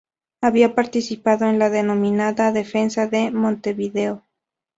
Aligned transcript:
Había 0.41 0.73
participado 0.73 1.45
de 1.45 1.53
la 1.59 1.69
denominada 1.69 2.51
defensa 2.51 3.05
de 3.05 3.29
Montevideo. 3.29 4.23